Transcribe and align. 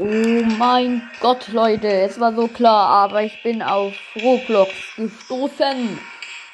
Oh 0.00 0.04
mein 0.04 1.10
Gott, 1.18 1.48
Leute, 1.48 1.88
es 1.88 2.20
war 2.20 2.32
so 2.32 2.46
klar, 2.46 2.88
aber 2.88 3.24
ich 3.24 3.42
bin 3.42 3.60
auf 3.60 3.92
Roblox 4.22 4.70
gestoßen. 4.96 5.98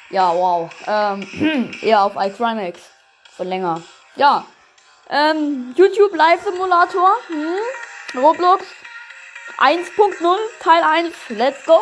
Ja, 0.09 0.33
wow. 0.33 0.71
Ähm, 0.87 1.71
eher 1.83 2.01
auf 2.01 2.13
iCrimex. 2.15 2.79
Von 3.37 3.47
länger. 3.47 3.83
Ja. 4.15 4.47
Ähm, 5.11 5.75
YouTube 5.77 6.15
Live 6.15 6.41
Simulator. 6.43 7.11
Hm? 7.27 8.19
Roblox 8.19 8.65
1.0 9.59 10.35
Teil 10.59 10.81
1. 10.83 11.13
Let's 11.29 11.63
go. 11.65 11.79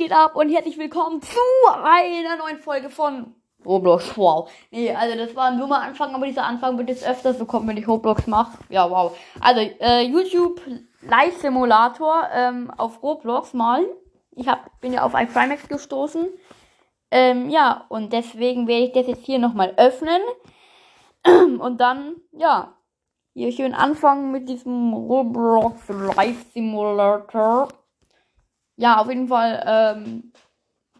Geht 0.00 0.12
ab 0.12 0.34
und 0.34 0.48
herzlich 0.48 0.78
willkommen 0.78 1.20
zu 1.20 1.36
einer 1.84 2.36
neuen 2.38 2.56
Folge 2.56 2.88
von 2.88 3.34
Roblox. 3.66 4.16
Wow. 4.16 4.50
Nee, 4.70 4.94
also 4.94 5.14
das 5.14 5.36
war 5.36 5.48
ein 5.48 5.58
dummer 5.58 5.82
Anfang, 5.82 6.14
aber 6.14 6.24
dieser 6.24 6.46
Anfang 6.46 6.78
wird 6.78 6.88
jetzt 6.88 7.06
öfters 7.06 7.36
so 7.36 7.44
kommen, 7.44 7.68
wenn 7.68 7.76
ich 7.76 7.86
Roblox 7.86 8.26
mache. 8.26 8.56
Ja, 8.70 8.90
wow. 8.90 9.14
Also, 9.40 9.60
äh, 9.60 10.00
YouTube 10.04 10.62
Live 11.02 11.36
Simulator 11.42 12.26
ähm, 12.32 12.70
auf 12.78 13.02
Roblox 13.02 13.52
mal. 13.52 13.84
Ich 14.36 14.48
hab, 14.48 14.80
bin 14.80 14.94
ja 14.94 15.02
auf 15.02 15.12
iFrimax 15.12 15.68
gestoßen. 15.68 16.28
Ähm, 17.10 17.50
ja, 17.50 17.84
und 17.90 18.14
deswegen 18.14 18.68
werde 18.68 18.86
ich 18.86 18.92
das 18.92 19.06
jetzt 19.06 19.26
hier 19.26 19.38
nochmal 19.38 19.74
öffnen. 19.76 20.22
Und 21.58 21.78
dann, 21.78 22.14
ja, 22.32 22.74
hier 23.34 23.52
schön 23.52 23.74
anfangen 23.74 24.32
mit 24.32 24.48
diesem 24.48 24.94
Roblox 24.94 25.90
Live 25.90 26.46
Simulator 26.54 27.68
ja, 28.80 28.98
auf 28.98 29.08
jeden 29.08 29.28
Fall 29.28 29.62
ähm, 29.66 30.32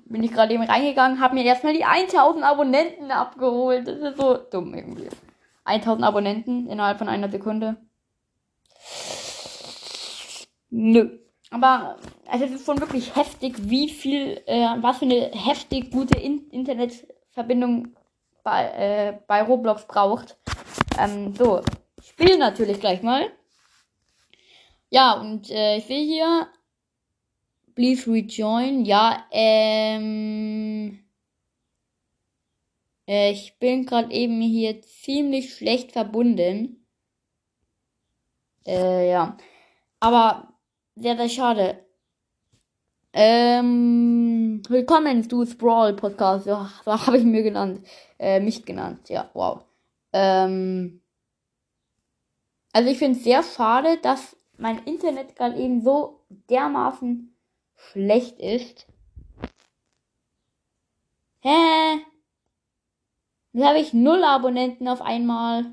bin 0.04 0.22
ich 0.22 0.32
gerade 0.32 0.52
eben 0.52 0.62
reingegangen, 0.62 1.18
habe 1.18 1.34
mir 1.34 1.44
erstmal 1.44 1.72
die 1.72 1.84
1000 1.84 2.44
Abonnenten 2.44 3.10
abgeholt. 3.10 3.88
Das 3.88 3.96
ist 3.96 4.18
so 4.18 4.36
dumm 4.36 4.74
irgendwie. 4.74 5.08
1000 5.64 6.04
Abonnenten 6.04 6.66
innerhalb 6.68 6.98
von 6.98 7.08
einer 7.08 7.30
Sekunde. 7.30 7.76
Nö. 10.68 11.18
Aber 11.50 11.96
also 12.26 12.44
es 12.44 12.52
ist 12.52 12.66
schon 12.66 12.80
wirklich 12.80 13.16
heftig, 13.16 13.54
wie 13.70 13.88
viel, 13.88 14.42
äh, 14.46 14.68
was 14.80 14.98
für 14.98 15.06
eine 15.06 15.30
heftig 15.32 15.90
gute 15.90 16.18
In 16.18 16.50
Internetverbindung 16.50 17.96
bei, 18.44 18.66
äh, 18.66 19.18
bei 19.26 19.42
Roblox 19.42 19.86
braucht. 19.86 20.36
Ähm, 20.98 21.34
so, 21.34 21.62
spiele 22.02 22.36
natürlich 22.36 22.78
gleich 22.78 23.02
mal. 23.02 23.30
Ja, 24.90 25.14
und 25.14 25.50
äh, 25.50 25.78
ich 25.78 25.86
sehe 25.86 26.04
hier 26.04 26.48
Please 27.74 28.10
rejoin. 28.10 28.84
Ja, 28.84 29.26
ähm. 29.30 30.98
Äh, 33.06 33.32
ich 33.32 33.58
bin 33.58 33.86
gerade 33.86 34.12
eben 34.12 34.40
hier 34.40 34.82
ziemlich 34.82 35.54
schlecht 35.54 35.92
verbunden. 35.92 36.86
Äh, 38.66 39.10
ja. 39.10 39.36
Aber 40.00 40.54
sehr, 40.96 41.16
sehr 41.16 41.28
schade. 41.28 41.84
Ähm, 43.12 44.62
willkommen 44.68 45.28
zu 45.28 45.44
Sprawl 45.44 45.94
Podcast. 45.94 46.46
Ja, 46.46 46.70
so 46.84 46.92
habe 47.06 47.18
ich 47.18 47.24
mir 47.24 47.42
genannt. 47.42 47.86
Äh, 48.18 48.40
mich 48.40 48.64
genannt. 48.64 49.08
Ja, 49.08 49.30
wow. 49.34 49.64
Ähm, 50.12 51.02
also 52.72 52.88
ich 52.90 52.98
finde 52.98 53.18
es 53.18 53.24
sehr 53.24 53.42
schade, 53.42 53.98
dass 54.02 54.36
mein 54.56 54.78
Internet 54.84 55.34
gerade 55.34 55.56
eben 55.56 55.82
so 55.82 56.20
dermaßen 56.48 57.29
schlecht 57.88 58.38
ist. 58.38 58.86
Hä? 61.40 61.98
Jetzt 63.52 63.64
habe 63.64 63.78
ich 63.78 63.92
null 63.92 64.22
Abonnenten 64.22 64.86
auf 64.88 65.00
einmal. 65.00 65.64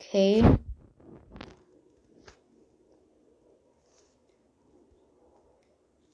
Okay. 0.00 0.42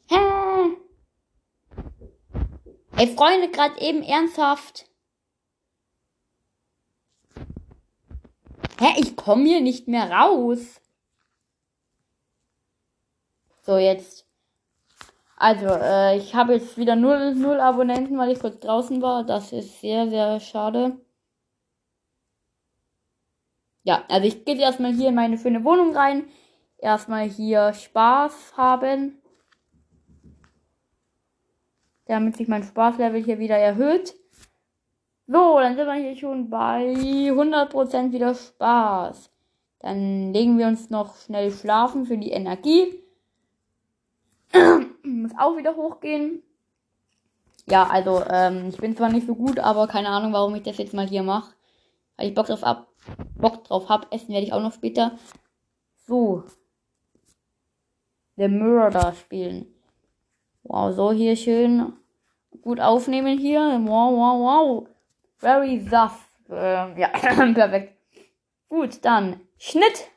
Hä? 0.09 0.77
Ey, 2.97 3.15
Freunde, 3.15 3.51
gerade 3.51 3.81
eben 3.81 4.03
ernsthaft. 4.03 4.90
Hä, 8.81 8.95
ich 8.97 9.15
komme 9.15 9.45
hier 9.45 9.61
nicht 9.61 9.89
mehr 9.89 10.11
raus. 10.11 10.81
So, 13.61 13.77
jetzt. 13.77 14.27
Also, 15.37 15.67
äh, 15.67 16.17
ich 16.17 16.35
habe 16.35 16.55
jetzt 16.55 16.79
wieder 16.79 16.97
null, 16.97 17.35
null 17.35 17.61
Abonnenten, 17.61 18.17
weil 18.17 18.31
ich 18.31 18.41
kurz 18.41 18.59
draußen 18.59 19.03
war. 19.03 19.25
Das 19.25 19.53
ist 19.53 19.83
sehr, 19.83 20.09
sehr 20.09 20.41
schade. 20.41 20.97
Ja, 23.83 24.03
also 24.09 24.27
ich 24.27 24.47
gehe 24.47 24.57
erstmal 24.57 24.95
hier 24.95 25.11
in 25.11 25.15
meine 25.15 25.37
schöne 25.37 25.63
Wohnung 25.63 25.95
rein. 25.95 26.31
Erstmal 26.79 27.29
hier 27.29 27.75
Spaß 27.75 28.57
haben. 28.57 29.21
Damit 32.07 32.39
sich 32.39 32.49
mein 32.49 32.65
Spaßlevel 32.65 33.23
hier 33.23 33.39
wieder 33.39 33.59
erhöht. 33.59 34.15
So, 35.33 35.61
dann 35.61 35.77
sind 35.77 35.87
wir 35.87 35.95
hier 35.95 36.17
schon 36.17 36.51
bei 36.51 36.93
100% 36.93 38.11
wieder 38.11 38.35
Spaß. 38.35 39.31
Dann 39.79 40.33
legen 40.33 40.59
wir 40.59 40.67
uns 40.67 40.91
noch 40.91 41.17
schnell 41.19 41.53
schlafen 41.53 42.05
für 42.05 42.19
die 42.19 42.33
Energie. 42.33 43.01
Muss 45.05 45.31
auch 45.39 45.57
wieder 45.57 45.77
hochgehen. 45.77 46.43
Ja, 47.69 47.85
also, 47.85 48.25
ähm, 48.29 48.71
ich 48.71 48.79
bin 48.79 48.97
zwar 48.97 49.09
nicht 49.09 49.29
so 49.29 49.37
gut, 49.37 49.61
aber 49.61 49.87
keine 49.87 50.09
Ahnung, 50.09 50.33
warum 50.33 50.57
ich 50.57 50.65
das 50.65 50.79
jetzt 50.79 50.95
mal 50.95 51.07
hier 51.07 51.23
mache. 51.23 51.55
Weil 52.17 52.27
ich 52.27 52.35
Bock 52.35 52.47
drauf 52.47 52.63
hab. 52.63 52.89
Bock 53.37 53.63
drauf 53.63 53.89
hab. 53.89 54.13
Essen 54.13 54.31
werde 54.31 54.47
ich 54.47 54.53
auch 54.53 54.61
noch 54.61 54.73
später. 54.73 55.17
So. 56.09 56.43
The 58.37 58.49
Murder 58.49 59.13
spielen. 59.13 59.67
Wow, 60.65 60.93
so 60.93 61.13
hier 61.13 61.37
schön 61.37 61.93
gut 62.63 62.81
aufnehmen 62.81 63.39
hier. 63.39 63.61
Wow, 63.61 64.13
wow, 64.13 64.41
wow. 64.41 64.89
Very 65.41 65.85
thus. 65.85 66.13
Ähm, 66.51 66.97
ja, 66.97 67.09
perfekt. 67.55 67.97
Gut, 68.69 69.05
dann 69.05 69.41
Schnitt 69.59 70.09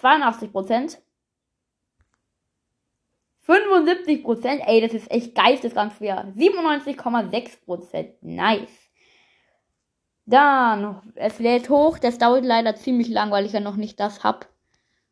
82%. 0.00 0.98
75%, 3.46 4.60
ey, 4.66 4.80
das 4.80 4.94
ist 4.94 5.10
echt 5.10 5.34
geisteskrank 5.34 5.92
schwer. 5.94 6.32
97,6%, 6.36 8.14
nice. 8.20 8.70
Dann, 10.26 11.02
es 11.16 11.40
lädt 11.40 11.68
hoch, 11.68 11.98
das 11.98 12.18
dauert 12.18 12.44
leider 12.44 12.76
ziemlich 12.76 13.08
lang, 13.08 13.32
weil 13.32 13.44
ich 13.44 13.52
ja 13.52 13.60
noch 13.60 13.74
nicht 13.74 13.98
das 13.98 14.22
hab, 14.22 14.48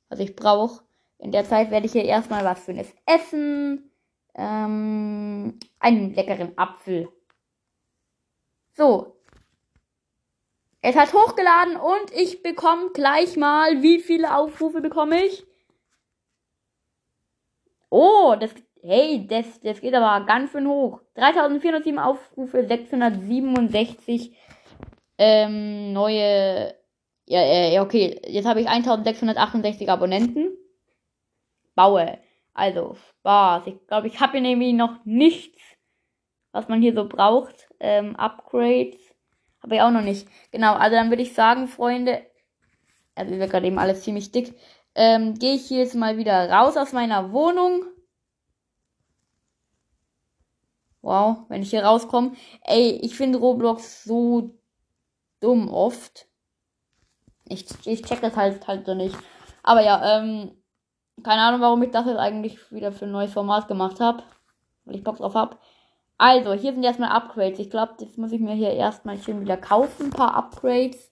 was 0.09 0.21
ich 0.21 0.37
brauche. 0.37 0.85
In 1.19 1.33
der 1.33 1.45
Zeit 1.45 1.73
werde 1.73 1.87
ich 1.87 1.93
hier 1.93 2.05
erstmal 2.05 2.45
was 2.45 2.65
Schönes 2.65 2.95
essen. 3.05 3.91
Ähm, 4.37 5.59
einen 5.81 6.15
leckeren 6.15 6.57
Apfel. 6.57 7.09
So, 8.77 9.20
es 10.83 10.97
hat 10.97 11.13
hochgeladen 11.13 11.77
und 11.77 12.13
ich 12.15 12.43
bekomme 12.43 12.91
gleich 12.95 13.37
mal, 13.37 13.83
wie 13.83 14.01
viele 14.01 14.35
Aufrufe 14.37 14.81
bekomme 14.81 15.25
ich? 15.25 15.45
Oh, 17.91 18.37
das, 18.39 18.55
hey, 18.83 19.27
das, 19.27 19.61
das 19.61 19.81
geht 19.81 19.95
aber 19.95 20.25
ganz 20.27 20.53
schön 20.53 20.69
hoch. 20.69 21.01
3407 21.15 21.99
Aufrufe, 21.99 22.67
667 22.67 24.37
ähm, 25.19 25.93
neue, 25.93 26.75
ja, 27.27 27.43
ja, 27.43 27.83
okay, 27.83 28.19
jetzt 28.27 28.47
habe 28.47 28.63
ich 28.63 28.69
1668 28.69 29.91
Abonnenten. 29.91 30.57
Baue. 31.75 32.19
Also, 32.55 32.95
Spaß. 32.95 33.67
Ich 33.67 33.87
glaube, 33.87 34.07
ich 34.07 34.19
habe 34.21 34.33
hier 34.33 34.41
nämlich 34.41 34.73
noch 34.73 35.05
nichts, 35.05 35.61
was 36.53 36.69
man 36.69 36.81
hier 36.81 36.95
so 36.95 37.07
braucht. 37.07 37.69
Ähm, 37.81 38.17
Upgrades. 38.17 39.10
Habe 39.63 39.75
ich 39.75 39.81
auch 39.83 39.91
noch 39.91 40.03
nicht. 40.03 40.27
Genau, 40.53 40.75
also 40.75 40.97
dann 40.97 41.11
würde 41.11 41.23
ich 41.23 41.35
sagen, 41.35 41.69
Freunde, 41.69 42.23
also 43.15 43.39
wir 43.39 43.47
gerade 43.47 43.67
eben 43.67 43.79
alles 43.79 44.03
ziemlich 44.03 44.33
dick, 44.33 44.55
ähm, 44.95 45.35
gehe 45.39 45.55
ich 45.55 45.67
hier 45.67 45.81
jetzt 45.81 45.95
mal 45.95 46.17
wieder 46.17 46.51
raus 46.51 46.77
aus 46.77 46.93
meiner 46.93 47.33
Wohnung. 47.33 47.85
Wow, 51.03 51.45
wenn 51.49 51.63
ich 51.63 51.71
hier 51.71 51.85
rauskomme. 51.85 52.33
Ey, 52.63 52.91
ich 53.03 53.17
finde 53.17 53.39
Roblox 53.39 54.05
so 54.05 54.55
dumm 55.41 55.69
oft. 55.69 56.27
Ich, 57.49 57.67
ich 57.87 58.03
check 58.03 58.21
das 58.21 58.37
halt 58.37 58.67
halt 58.67 58.87
so 58.87 58.95
nicht. 58.95 59.17
Aber 59.63 59.83
ja, 59.83 60.19
ähm, 60.19 60.53
keine 61.23 61.43
Ahnung, 61.43 61.61
warum 61.61 61.83
ich 61.83 61.91
das 61.91 62.07
jetzt 62.07 62.19
eigentlich 62.19 62.71
wieder 62.71 62.93
für 62.93 63.07
ein 63.07 63.13
neues 63.13 63.33
Format 63.33 63.69
gemacht 63.69 64.01
habe. 64.01 64.23
Weil 64.85 64.97
ich 64.97 65.05
Bock 65.05 65.17
drauf 65.17 65.35
hab. 65.35 65.61
Also, 66.21 66.53
hier 66.53 66.75
sind 66.75 66.85
erstmal 66.85 67.13
Upgrades. 67.13 67.59
Ich 67.59 67.71
glaube, 67.71 67.95
das 67.99 68.19
muss 68.19 68.31
ich 68.31 68.41
mir 68.41 68.53
hier 68.53 68.75
erstmal 68.75 69.17
schön 69.17 69.41
wieder 69.41 69.57
kaufen. 69.57 70.09
Ein 70.09 70.11
paar 70.11 70.35
Upgrades. 70.35 71.11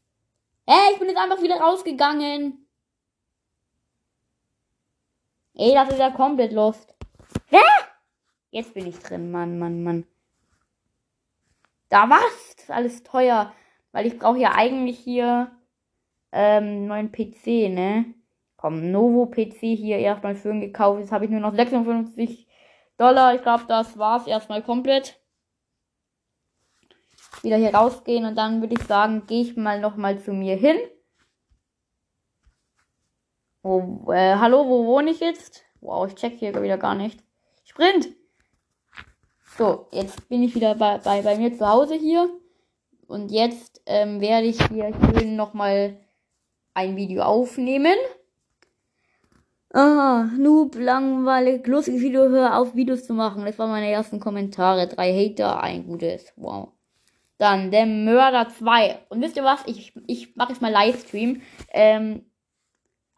Hey, 0.66 0.92
ich 0.92 0.98
bin 0.98 1.08
jetzt 1.08 1.16
einfach 1.16 1.40
wieder 1.40 1.58
rausgegangen. 1.58 2.66
Ey, 5.54 5.72
das 5.72 5.88
ist 5.88 5.98
ja 5.98 6.10
komplett 6.10 6.52
lost. 6.52 6.94
Hä? 7.46 7.56
Jetzt 8.50 8.74
bin 8.74 8.86
ich 8.86 8.98
drin, 8.98 9.30
Mann, 9.30 9.58
Mann, 9.58 9.82
Mann. 9.82 10.06
Da 11.88 12.10
was? 12.10 12.56
Das 12.56 12.64
ist 12.64 12.70
alles 12.70 13.02
teuer. 13.02 13.54
Weil 13.92 14.04
ich 14.04 14.18
brauche 14.18 14.38
ja 14.38 14.52
eigentlich 14.56 14.98
hier 14.98 15.50
ähm, 16.32 16.86
neuen 16.86 17.12
PC, 17.12 17.70
ne? 17.70 18.12
Komm, 18.58 18.90
Novo 18.90 19.24
PC 19.24 19.60
hier 19.74 20.00
erstmal 20.00 20.36
schön 20.36 20.60
gekauft. 20.60 21.00
Jetzt 21.00 21.12
habe 21.12 21.24
ich 21.24 21.30
nur 21.30 21.40
noch 21.40 21.54
56 21.54 22.46
Dollar. 22.98 23.34
Ich 23.34 23.42
glaube, 23.42 23.64
das 23.68 23.96
war's 23.96 24.26
erstmal 24.26 24.62
komplett. 24.62 25.18
Wieder 27.42 27.56
hier 27.56 27.74
rausgehen 27.74 28.26
und 28.26 28.34
dann 28.36 28.60
würde 28.60 28.74
ich 28.74 28.82
sagen, 28.82 29.26
gehe 29.26 29.42
ich 29.42 29.56
mal 29.56 29.80
nochmal 29.80 30.18
zu 30.18 30.32
mir 30.32 30.56
hin. 30.56 30.76
Oh, 33.62 34.10
äh, 34.10 34.36
hallo, 34.36 34.66
wo 34.66 34.86
wohne 34.86 35.10
ich 35.10 35.20
jetzt? 35.20 35.64
Wow, 35.80 36.08
ich 36.08 36.14
check 36.14 36.34
hier 36.38 36.60
wieder 36.60 36.78
gar 36.78 36.94
nicht. 36.94 37.22
Sprint! 37.64 38.08
So, 39.56 39.88
jetzt 39.92 40.28
bin 40.28 40.42
ich 40.42 40.54
wieder 40.54 40.74
bei, 40.74 40.98
bei, 40.98 41.22
bei 41.22 41.36
mir 41.36 41.56
zu 41.56 41.68
Hause 41.68 41.94
hier. 41.94 42.30
Und 43.06 43.30
jetzt 43.30 43.82
ähm, 43.86 44.20
werde 44.20 44.46
ich 44.46 44.62
hier 44.68 44.92
schön 44.92 45.36
nochmal 45.36 46.00
ein 46.74 46.96
Video 46.96 47.22
aufnehmen. 47.22 47.96
Aha, 49.70 50.30
Noob, 50.38 50.76
langweilig, 50.76 51.66
lustiges 51.66 52.00
Video, 52.00 52.28
hör 52.28 52.58
auf, 52.58 52.74
Videos 52.74 53.06
zu 53.06 53.12
machen. 53.12 53.44
Das 53.44 53.58
waren 53.58 53.70
meine 53.70 53.90
ersten 53.90 54.18
Kommentare. 54.18 54.86
Drei 54.88 55.12
Hater, 55.12 55.62
ein 55.62 55.86
gutes. 55.86 56.32
Wow. 56.36 56.72
Dann 57.36 57.70
der 57.70 57.86
Mörder 57.86 58.48
2. 58.48 58.98
Und 59.10 59.20
wisst 59.20 59.36
ihr 59.36 59.44
was? 59.44 59.62
Ich, 59.66 59.92
ich 60.06 60.34
mache 60.36 60.52
jetzt 60.52 60.62
mal 60.62 60.72
Livestream. 60.72 61.42
Ähm, 61.70 62.24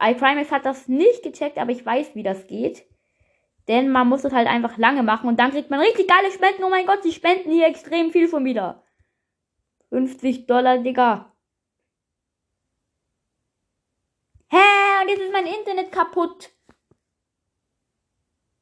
iPrimax 0.02 0.50
hat 0.50 0.66
das 0.66 0.88
nicht 0.88 1.22
gecheckt, 1.22 1.58
aber 1.58 1.70
ich 1.70 1.86
weiß, 1.86 2.14
wie 2.14 2.22
das 2.22 2.46
geht. 2.46 2.84
Denn 3.68 3.90
man 3.90 4.08
muss 4.08 4.22
das 4.22 4.32
halt 4.32 4.48
einfach 4.48 4.76
lange 4.78 5.02
machen 5.04 5.28
und 5.28 5.38
dann 5.38 5.52
kriegt 5.52 5.70
man 5.70 5.80
richtig 5.80 6.08
geile 6.08 6.32
Spenden. 6.32 6.64
Oh 6.64 6.70
mein 6.70 6.86
Gott, 6.86 7.02
sie 7.04 7.12
spenden 7.12 7.52
hier 7.52 7.68
extrem 7.68 8.10
viel 8.10 8.26
von 8.28 8.44
wieder. 8.44 8.82
50 9.90 10.46
Dollar, 10.46 10.78
Digga. 10.78 11.32
Hä? 14.48 14.56
Und 14.99 14.99
jetzt 15.10 15.22
ist 15.22 15.32
mein 15.32 15.46
Internet 15.46 15.92
kaputt. 15.92 16.50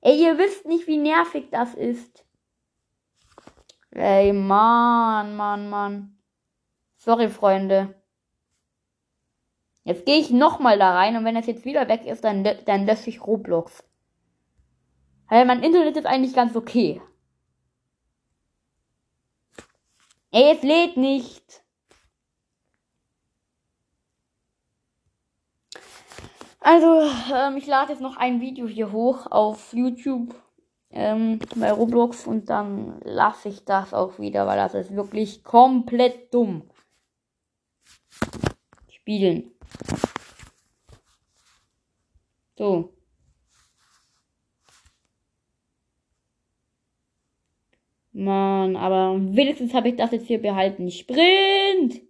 Ey, 0.01 0.23
ihr 0.23 0.39
wisst 0.39 0.67
nicht, 0.67 0.87
wie 0.87 0.97
nervig 0.97 1.49
das 1.51 1.75
ist. 1.75 2.25
Ey, 3.91 4.33
Mann, 4.33 5.37
Mann, 5.37 5.71
Mann. 5.71 6.19
Sorry, 6.97 7.29
Freunde. 7.29 7.95
Jetzt 9.85 10.05
gehe 10.05 10.19
ich 10.19 10.31
nochmal 10.31 10.79
da 10.79 10.95
rein 10.95 11.17
und 11.17 11.25
wenn 11.25 11.35
das 11.35 11.47
jetzt 11.47 11.65
wieder 11.65 11.89
weg 11.89 12.05
ist, 12.05 12.23
dann, 12.23 12.45
dann 12.45 12.87
lösche 12.87 13.09
ich 13.09 13.27
Roblox. 13.27 13.83
Weil 15.29 15.47
mein 15.47 15.63
Internet 15.63 15.97
ist 15.97 16.07
eigentlich 16.07 16.35
ganz 16.35 16.55
okay. 16.57 17.01
Ey, 20.31 20.55
es 20.55 20.63
lädt 20.63 20.97
nicht. 20.97 21.63
Also, 26.71 27.01
ähm, 27.35 27.57
ich 27.57 27.67
lade 27.67 27.93
jetzt 27.93 28.03
noch 28.03 28.19
ein 28.19 28.43
Video 28.43 28.69
hier 28.69 28.93
hoch 28.93 29.27
auf 29.31 29.73
YouTube 29.73 30.35
ähm, 30.91 31.39
bei 31.57 31.73
Roblox 31.73 32.27
und 32.27 32.51
dann 32.51 33.01
lasse 33.05 33.49
ich 33.49 33.65
das 33.65 33.95
auch 33.95 34.19
wieder, 34.19 34.47
weil 34.47 34.59
das 34.59 34.75
ist 34.75 34.95
wirklich 34.95 35.43
komplett 35.45 36.35
dumm. 36.35 36.69
Spielen. 38.91 39.51
So. 42.59 42.93
Mann, 48.13 48.77
aber 48.77 49.17
wenigstens 49.35 49.73
habe 49.73 49.89
ich 49.89 49.97
das 49.97 50.11
jetzt 50.11 50.27
hier 50.27 50.43
behalten. 50.43 50.91
Sprint! 50.91 52.03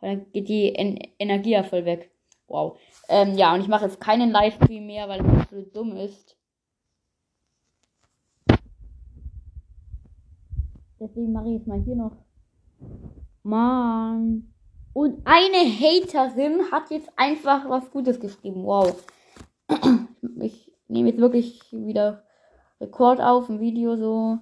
dann 0.00 0.26
geht 0.32 0.48
die 0.48 0.74
en 0.74 0.98
Energie 1.20 1.50
ja 1.50 1.62
voll 1.62 1.84
weg. 1.84 2.10
Wow. 2.50 2.80
Ähm, 3.08 3.34
ja, 3.36 3.54
und 3.54 3.60
ich 3.60 3.68
mache 3.68 3.84
jetzt 3.84 4.00
keinen 4.00 4.32
Livestream 4.32 4.84
mehr, 4.84 5.08
weil 5.08 5.20
es 5.20 5.50
so 5.50 5.62
dumm 5.62 5.96
ist. 5.96 6.36
Deswegen 10.98 11.32
mache 11.32 11.46
ich 11.46 11.58
jetzt 11.58 11.68
mal 11.68 11.80
hier 11.80 11.94
noch. 11.94 12.16
Mann. 13.44 14.52
Und 14.92 15.24
eine 15.24 15.58
Haterin 15.58 16.72
hat 16.72 16.90
jetzt 16.90 17.08
einfach 17.14 17.68
was 17.70 17.88
Gutes 17.90 18.18
geschrieben. 18.20 18.64
Wow. 18.64 19.02
Ich 20.42 20.72
nehme 20.88 21.10
jetzt 21.10 21.20
wirklich 21.20 21.60
wieder 21.70 22.24
Rekord 22.80 23.20
auf, 23.20 23.48
ein 23.48 23.60
Video 23.60 23.96
so. 23.96 24.38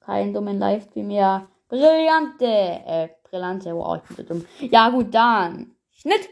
Kein 0.00 0.32
dummen 0.32 0.58
Livestream 0.58 1.08
mehr. 1.08 1.48
Brillante. 1.68 2.46
Äh, 2.46 3.08
brillante. 3.24 3.74
Wow, 3.74 3.98
ich 3.98 4.16
bin 4.16 4.16
so 4.16 4.34
dumm. 4.34 4.46
Ja, 4.60 4.88
gut, 4.90 5.12
dann. 5.12 5.74
Schnitt. 5.90 6.28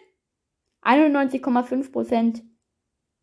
91,5%. 0.82 2.43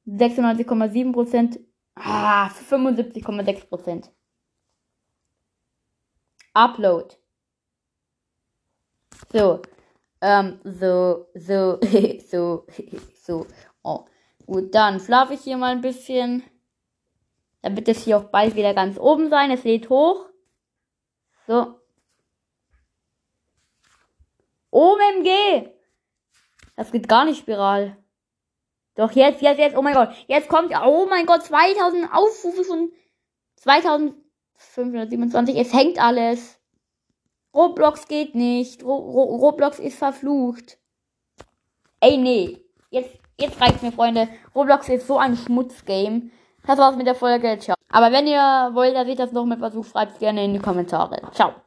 96,7%. 0.07 1.59
Ah, 1.95 2.49
75,6%. 2.49 4.09
Upload. 6.53 7.15
So. 9.31 9.61
Ähm, 10.21 10.59
so, 10.63 11.27
so, 11.35 11.79
so, 12.29 12.65
so. 13.23 13.47
Oh. 13.83 14.05
Gut, 14.45 14.73
dann 14.73 14.99
schlafe 14.99 15.33
ich 15.33 15.41
hier 15.41 15.57
mal 15.57 15.73
ein 15.73 15.81
bisschen. 15.81 16.43
Wird 17.61 17.89
es 17.89 18.05
hier 18.05 18.17
auch 18.17 18.25
bald 18.25 18.55
wieder 18.55 18.73
ganz 18.73 18.97
oben 18.97 19.29
sein. 19.29 19.51
Es 19.51 19.65
lädt 19.65 19.89
hoch. 19.89 20.27
So. 21.47 21.81
OMG! 24.71 25.76
Das 26.77 26.91
geht 26.91 27.09
gar 27.09 27.25
nicht 27.25 27.39
spiral. 27.39 27.97
Doch 28.95 29.11
jetzt, 29.11 29.41
jetzt, 29.41 29.59
jetzt, 29.59 29.75
oh 29.75 29.81
mein 29.81 29.95
Gott. 29.95 30.11
Jetzt 30.27 30.47
kommt, 30.47 30.71
oh 30.85 31.07
mein 31.09 31.25
Gott, 31.25 31.43
2000 31.43 32.13
Aufrufe 32.13 32.63
von 32.63 32.89
2527. 33.57 35.57
Es 35.57 35.73
hängt 35.73 36.01
alles. 36.01 36.57
Roblox 37.53 38.07
geht 38.07 38.33
nicht. 38.35 38.81
Ro 38.83 38.95
Ro 38.95 39.35
Roblox 39.37 39.79
ist 39.79 39.97
verflucht. 39.97 40.77
Ey, 41.99 42.17
nee. 42.17 42.61
Jetzt, 42.91 43.17
jetzt 43.39 43.59
reicht's 43.59 43.81
mir, 43.81 43.91
Freunde. 43.91 44.29
Roblox 44.55 44.87
ist 44.89 45.07
so 45.07 45.17
ein 45.17 45.35
Schmutzgame. 45.35 46.29
Das 46.65 46.77
war's 46.77 46.95
mit 46.95 47.07
der 47.07 47.15
Folge. 47.15 47.57
Ciao. 47.59 47.75
Aber 47.89 48.11
wenn 48.11 48.27
ihr 48.27 48.69
wollt, 48.73 48.95
dass 48.95 49.07
ich 49.07 49.15
das 49.15 49.31
noch 49.31 49.45
mit 49.45 49.57
versuche, 49.59 49.89
schreibt 49.89 50.19
gerne 50.19 50.45
in 50.45 50.53
die 50.53 50.59
Kommentare. 50.59 51.31
Ciao. 51.31 51.53